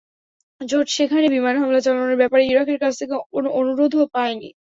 জোট 0.61 0.87
সেখানে 0.91 1.25
বিমান 1.35 1.55
হামলা 1.57 1.79
চালানোর 1.85 2.19
ব্যাপারে 2.21 2.43
ইরাকের 2.45 2.77
কাছ 2.83 2.93
থেকে 2.99 3.15
কোনো 3.33 3.47
অনুরোধও 3.59 4.03
পায়নি। 4.15 4.49